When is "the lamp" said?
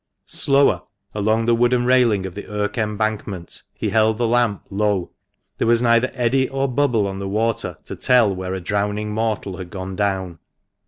4.17-4.63